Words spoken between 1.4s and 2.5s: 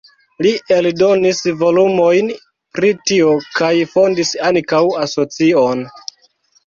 volumojn